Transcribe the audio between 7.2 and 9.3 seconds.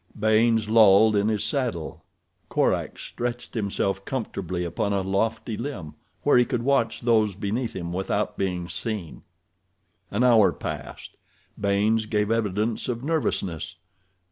beneath him without being seen.